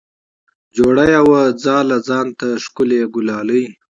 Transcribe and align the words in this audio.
جوړه 0.77 1.03
یې 1.13 1.21
وه 1.29 1.41
ځاله 1.63 1.97
ځان 2.07 2.27
ته 2.39 2.47
ښکلې 2.63 2.99
ګلالۍ 3.13 3.63